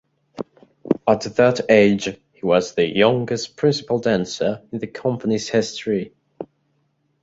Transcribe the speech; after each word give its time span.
At 1.07 1.21
that 1.35 1.67
age, 1.69 2.05
he 2.31 2.39
was 2.43 2.73
the 2.73 2.87
youngest 2.87 3.55
principal 3.55 3.99
dancer 3.99 4.63
in 4.71 4.79
the 4.79 4.87
company's 4.87 5.47
history. 5.49 6.15